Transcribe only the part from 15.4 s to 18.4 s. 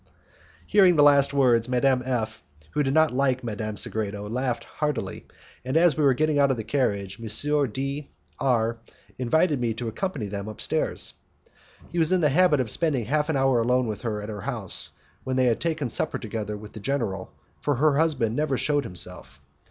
had taken supper together with the general, for her husband